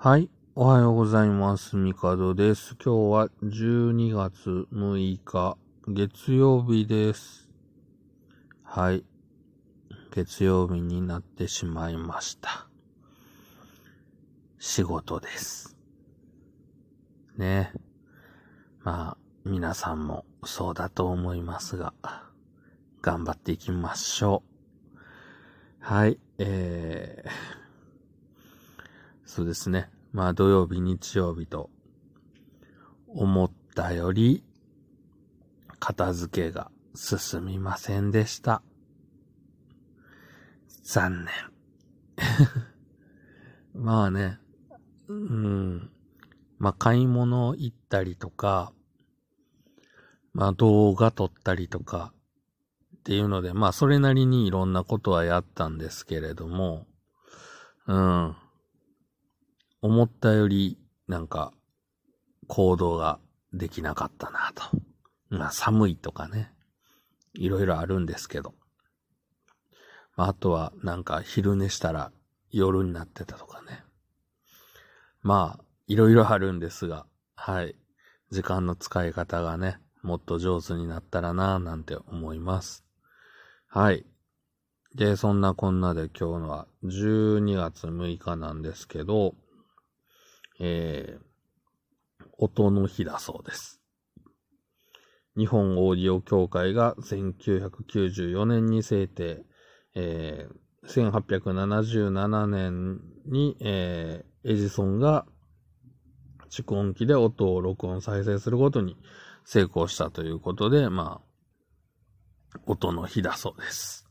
[0.00, 0.30] はい。
[0.54, 1.74] おはようございます。
[1.74, 2.76] ミカドです。
[2.76, 7.50] 今日は12月6日、月曜日です。
[8.62, 9.04] はい。
[10.12, 12.68] 月曜日になってしまいました。
[14.60, 15.76] 仕事です。
[17.36, 17.72] ね。
[18.84, 21.92] まあ、皆さんもそうだと思いますが、
[23.02, 24.44] 頑張っていきましょ
[24.94, 24.98] う。
[25.80, 26.20] はい。
[26.38, 27.57] えー、
[29.28, 29.90] そうですね。
[30.10, 31.68] まあ土曜日、日曜日と、
[33.08, 34.42] 思ったより、
[35.78, 38.62] 片付けが進みませんでした。
[40.82, 41.34] 残念。
[43.76, 44.40] まあね、
[45.08, 45.90] うん。
[46.58, 48.72] まあ買い物行ったりとか、
[50.32, 52.14] まあ動画撮ったりとか、
[52.96, 56.86] っていうので、まあそれなりにいろんなことはやったんですけれども、
[57.86, 58.36] うん。
[59.80, 61.52] 思ったより、なんか、
[62.48, 63.20] 行動が
[63.52, 64.64] できなかったなと。
[65.30, 66.52] まあ、寒いとかね。
[67.34, 68.54] いろいろあるんですけど。
[70.16, 72.10] まあ、あとは、なんか、昼寝したら
[72.50, 73.84] 夜になってたとかね。
[75.22, 77.76] まあ、いろいろあるんですが、はい。
[78.30, 82.84] 時間の使い方がね、もっと上手になったらなぁなんて思います。
[83.68, 84.06] はい。
[84.94, 89.34] で、そんなこんなで今日のは12月6日なんですけど、
[90.58, 93.80] えー、音の日だそうです。
[95.36, 99.44] 日本オーディオ協会が1994年に制定、
[99.94, 105.26] えー、1877年に、えー、エジソンが
[106.50, 108.96] 蓄音機で音を録音再生することに
[109.44, 111.20] 成功したということで、ま
[112.54, 114.08] あ、音の日だそうです。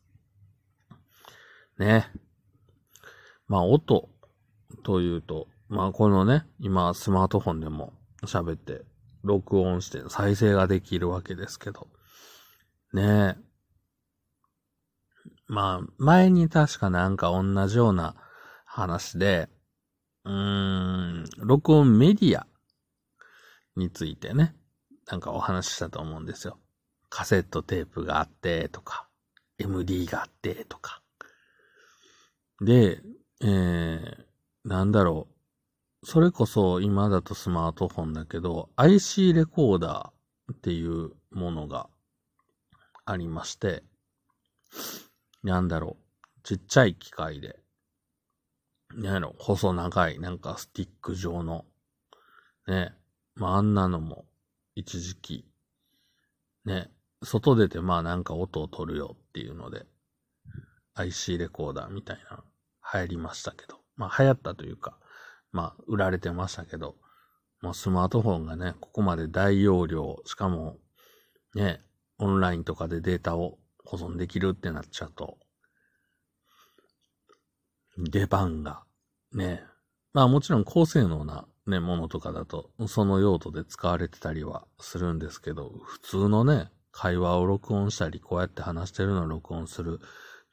[1.78, 2.08] ね。
[3.48, 4.10] まあ、音
[4.84, 8.82] というと、まあこのね、今スマートフォンでも喋って、
[9.24, 11.88] 録音して再生ができるわけですけど。
[12.94, 13.48] ねえ。
[15.48, 18.16] まあ前に確かなんか同じような
[18.66, 19.50] 話で、
[20.24, 22.48] うーん、録音メディア
[23.76, 24.56] についてね、
[25.08, 26.58] なんかお話ししたと思うんですよ。
[27.10, 29.08] カセットテープがあってとか、
[29.58, 31.02] MD があってとか。
[32.62, 33.02] で、
[33.42, 34.26] えー、
[34.66, 35.37] なんだろう。
[36.04, 41.90] それこそ今だとスマートフォンだけど、IC レコーダーっていうものが
[43.06, 43.84] ありまして、
[45.44, 47.60] なんだろう、ちっちゃい機械で、
[48.94, 51.66] なんやろ、細長い、なんかスティック状の、
[52.68, 52.94] ね、
[53.36, 54.26] まああんなのも
[54.76, 55.46] 一時期、
[56.66, 56.92] ね、
[57.24, 59.86] 外出てまあなんか音を取るよっていうので、
[60.94, 62.44] IC レコーダーみたいな
[62.94, 64.98] 流行りましたけど、まあ流行ったというか、
[65.52, 66.96] まあ、売られてましたけど、
[67.62, 70.78] もうスマートフォンがね、ここまで大容量、しかも、
[71.56, 71.82] ね、
[72.20, 75.38] オンラインとかでデータを保存できるってなっちゃうと、
[77.98, 78.84] 出番が、
[79.34, 79.64] ね、
[80.14, 90.00] まあもちろん高性能なね、ものとかだと、その用途で使われてたりはするんですけど、普通のね、会話を録音したり、こうやって話してるのを録音する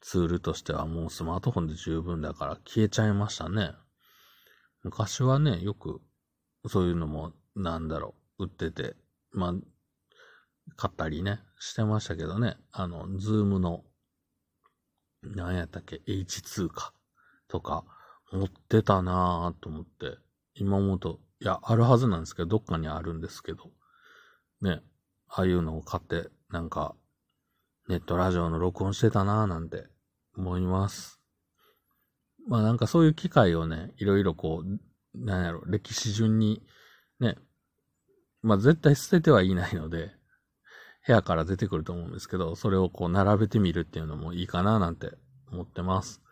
[0.00, 3.72] ツールとしてはもうスマートフォンで十分だから消えちゃいましたね。
[4.84, 6.00] 昔はね、よく、
[6.66, 8.94] そういうのも、なんだろう、売ってて、
[9.32, 9.54] まあ、
[10.76, 13.82] 買ったりね、してましたけどね、あの、ズームの、
[15.22, 16.92] 何やったっけ、H2 か、
[17.48, 17.84] とか、
[18.30, 20.18] 持ってたなぁと思って、
[20.54, 23.70] 今思うと、いや、あるはずなんですけど、どっかにあるんですけど、
[24.60, 24.82] ね、
[25.28, 26.94] ああいうのを買って、なんか、
[27.88, 29.86] ネットラジオの録音してたなぁなんて
[30.36, 31.23] 思います。
[32.48, 34.78] まあなんかそういう機会をね、いろいろこう、
[35.14, 36.62] なんやろ、歴史順に、
[37.20, 37.36] ね、
[38.42, 40.12] まあ絶対捨ててはいないので、
[41.06, 45.12] 部屋から出てくると思うんですけど、それをこう並べてみるっていうのもいいかななんて
[45.52, 46.22] 思ってます。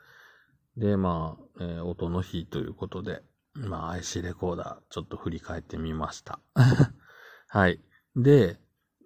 [0.77, 3.23] で、まあ、えー音の日ということで、
[3.55, 6.41] まあ IC レコーダーちょっと振り返ってみました。
[7.49, 7.81] はい。
[8.17, 8.59] で、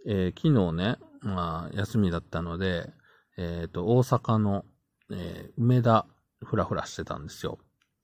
[0.06, 2.92] えー昨日ね、まあ休みだったので、
[3.36, 4.64] えっ、と、大阪の、
[5.10, 6.06] えー梅田
[6.44, 7.58] ふらふらしてたんですよ。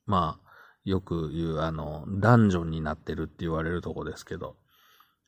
[0.06, 0.52] まあ、
[0.84, 4.56] よく言う、あの、ダンジョンになってるって言われるとこですけど。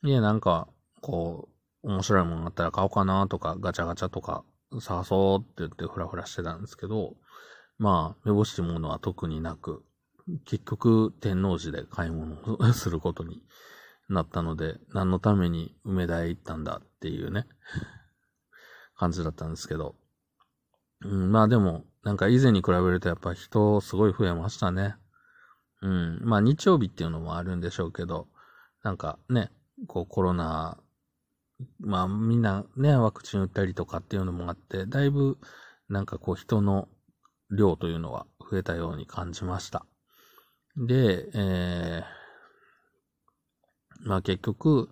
[0.02, 0.68] いや、なんか、
[1.00, 1.48] こ
[1.82, 4.44] う、面白いものがあったら買おうかなとか、ガチャガチャとか
[4.80, 7.16] 探そうって言ってふらふらしてたんですけど、
[7.78, 9.84] まあ、めぼしいものは特になく、
[10.46, 13.42] 結局、天王寺で買い物をすることに
[14.08, 17.46] なったので、何のために梅田へ行ったんだっていうね、
[18.96, 19.96] 感じだったんですけど。
[21.02, 24.96] うん、まあでも、なんか以前に比べるとやっぱ人すごい増えましたね。
[25.80, 26.20] うん。
[26.22, 28.28] まあ日曜日っていうのもあるんでしょうけど、
[28.82, 29.50] なんかね、
[29.86, 30.78] こうコロナ、
[31.80, 35.38] まあみんなね、ワクチン打ったりとかっていうのもあって、だいぶ
[35.88, 36.88] なんかこう人の
[37.50, 39.86] 量というのは増えたように感じました。
[40.76, 44.90] で、えー、まあ結局、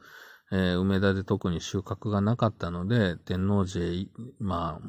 [0.51, 4.07] えー、梅田で特に収穫がなかったので、天王寺へ、
[4.39, 4.89] まあ、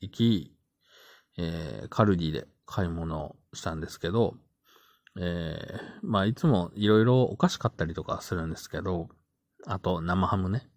[0.00, 0.54] 行き、
[1.42, 4.34] えー、カルディで買い物をしたんですけど、
[5.18, 9.08] えー、まあいつもいろいろお菓子買ったりとかするんですけど、
[9.66, 10.68] あと生ハムね。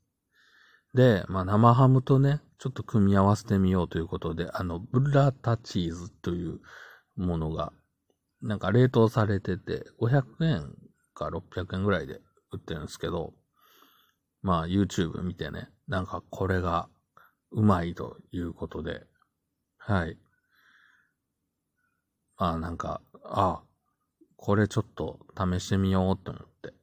[0.93, 6.61] で、まあ生ハムとね、ちょっと組み合わせてみようということで、あの、ブラタチーズという
[7.17, 7.73] ものが、
[8.41, 10.75] なんか冷凍されてて、500円
[11.13, 12.21] か600円ぐらいで
[12.51, 13.33] 売ってるんですけど、
[14.41, 16.87] まあ YouTube 見てね、なんかこれが
[17.51, 19.05] うまいということで、
[19.77, 20.17] はい。
[22.37, 23.63] まあなんか、ああ、
[24.37, 26.73] これちょっと試してみようと思って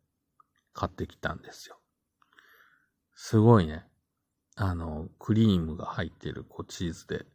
[0.73, 1.79] 買ってきたんですよ。
[3.15, 3.85] すごいね。
[4.57, 7.27] あの、クリームが入ってるこうチーズで。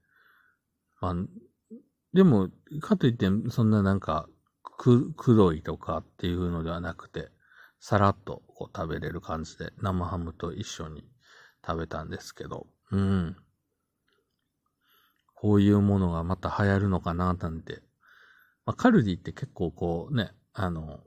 [0.99, 1.15] まあ、
[2.13, 2.49] でも、
[2.81, 4.27] かといって、そんななんか、
[4.77, 7.29] く、くどいとかっていうのではなくて、
[7.79, 11.03] さらっとこう食べれる感じで、生ハムと一緒に
[11.65, 13.35] 食べたんですけど、うん。
[15.35, 17.83] こういうものがまた流行るのかな、なんて
[18.65, 21.01] まあ、カルディって結構こうね、あの、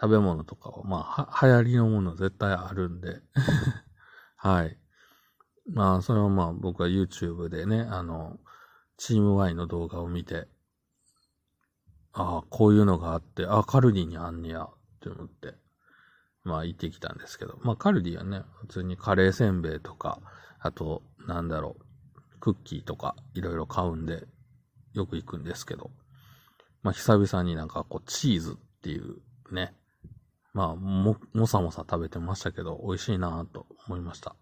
[0.00, 3.20] 食べ物とかは、まあ、は、流行りのもの絶対あるんで。
[4.36, 4.78] はい。
[5.70, 8.40] まあ、それはまあ、僕は YouTube でね、あの、
[8.96, 10.48] チーム Y の動画を見て、
[12.12, 14.68] ああ、こういうのがあって、ああ、カルディにあんねや、っ
[15.00, 15.54] て思って、
[16.44, 20.20] まあ、行ってきたんですけど、まあ、カルディはね、普通にカレーせんべいとか、
[20.58, 24.26] あと、なんだろう、クッキーとか、いろいろ買うんで、
[24.92, 25.90] よく行くんですけど、
[26.82, 29.16] まあ、久々になんかこう、チーズっていう
[29.52, 29.74] ね、
[30.52, 34.34] まあ、も、もさもさ食べてましたけど、美味しいなと思いました。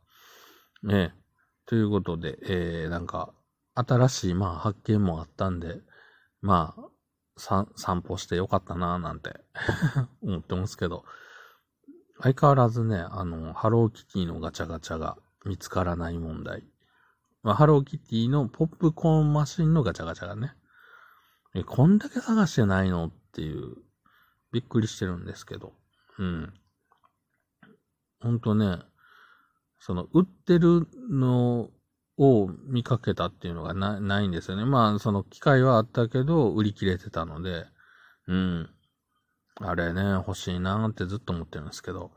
[0.82, 1.14] ね
[1.66, 3.32] ということで、えー、なんか、
[3.74, 5.80] 新しい、まあ、発見もあったんで、
[6.40, 6.90] まあ、
[7.36, 9.40] 散歩してよかったななんて
[10.20, 11.04] 思ってますけど、
[12.20, 16.64] 相変わらずね、あの、ハローキティのガチャガチャが見つからない問題。
[17.42, 20.54] まあ、ハローキティのポップコーンマシンのガチャガチャがね、
[21.54, 23.06] え、こんだけ探してないの？
[23.06, 23.76] っていう、
[24.52, 25.72] びっくりしてるんですけど。
[26.18, 26.54] うん。
[28.20, 28.78] ほんとね、
[29.78, 31.70] その、売ってるの
[32.18, 34.64] を見かけたっていうのがなないんですよね。
[34.64, 37.66] まあ、その機会はあったけど、売り切れてたので、
[38.28, 38.70] うん。
[39.56, 42.12] あれね、欲しいなーってずっと思ってるんですけど。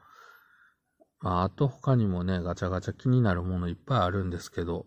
[1.22, 4.86] まあ、あと他にもね、ガチャガチャ気になるものいっぱいあるんですけど、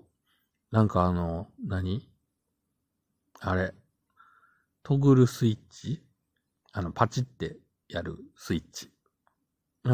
[0.71, 2.11] なんかあの、何？
[3.41, 3.75] あれ、
[4.87, 6.01] トグルスイッチ？
[6.71, 7.57] あの、パチって
[7.89, 8.93] やるスイッチ。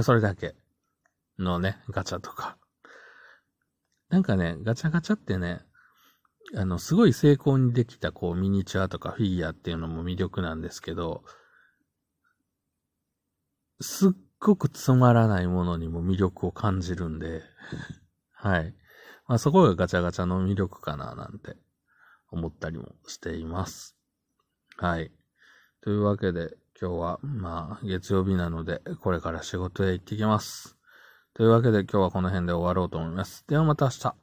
[0.02, 0.54] それだけ
[1.38, 2.58] のね、ガチャとか。
[4.10, 5.62] なんかね、ガチャガチャってね、
[6.54, 11.24] あの、すごい成功にできた、こう、ミニチュアとかフィギュアっていうのも魅力なんですけど、
[13.80, 17.40] すっごくつまらないものにも魅力を感じるんで、
[18.34, 18.76] はい。
[19.26, 21.56] まあ、そこがガチャガチャの魅力かな、なんて
[22.28, 23.96] 思ったりもしています。
[24.76, 25.12] はい。
[25.82, 30.76] というわけで、今日は、まあ、月曜日なので、これから仕事へ行ってきます。
[31.34, 33.44] というわけで、今日はこの辺で終わろうと思います。
[33.46, 34.21] ではまた明日。